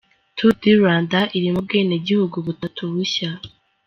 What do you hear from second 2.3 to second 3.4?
butatu bushya.